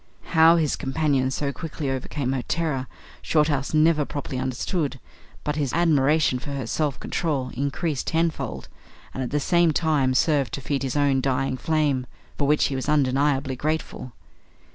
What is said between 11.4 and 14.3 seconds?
flame for which he was undeniably grateful.